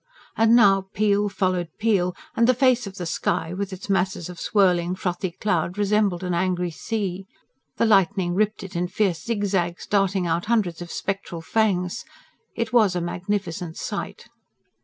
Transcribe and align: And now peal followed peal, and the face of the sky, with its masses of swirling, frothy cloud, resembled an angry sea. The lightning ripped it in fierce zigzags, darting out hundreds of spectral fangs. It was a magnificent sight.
And 0.35 0.55
now 0.55 0.87
peal 0.95 1.29
followed 1.29 1.67
peal, 1.77 2.15
and 2.35 2.47
the 2.47 2.55
face 2.55 2.87
of 2.87 2.95
the 2.95 3.05
sky, 3.05 3.53
with 3.53 3.71
its 3.71 3.87
masses 3.87 4.29
of 4.29 4.39
swirling, 4.39 4.95
frothy 4.95 5.29
cloud, 5.29 5.77
resembled 5.77 6.23
an 6.23 6.33
angry 6.33 6.71
sea. 6.71 7.27
The 7.77 7.85
lightning 7.85 8.33
ripped 8.33 8.63
it 8.63 8.75
in 8.75 8.87
fierce 8.87 9.21
zigzags, 9.23 9.85
darting 9.85 10.25
out 10.25 10.45
hundreds 10.45 10.81
of 10.81 10.89
spectral 10.91 11.41
fangs. 11.41 12.03
It 12.55 12.73
was 12.73 12.95
a 12.95 12.99
magnificent 12.99 13.77
sight. 13.77 14.27